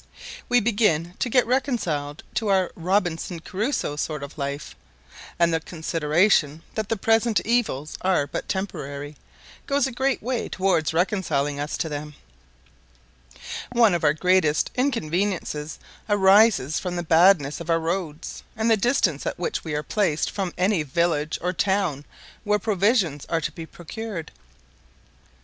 [0.49, 4.75] We begin to get reconciled to our Robinson Crusoe sort of life,
[5.37, 9.15] and the consideration that the present evils are but temporary,
[9.67, 12.15] goes a great way towards reconciling us to them.
[13.73, 15.77] One of our greatest inconveniences
[16.09, 20.31] arises from the badness of our roads, and the distance at which we are placed
[20.31, 22.05] from any village or town
[22.43, 24.31] where provisions are to be procured.